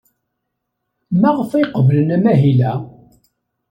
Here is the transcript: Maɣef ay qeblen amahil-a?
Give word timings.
Maɣef 1.21 1.51
ay 1.51 1.65
qeblen 1.73 2.09
amahil-a? 2.15 2.73